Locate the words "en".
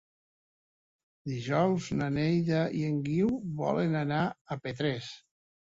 2.89-2.99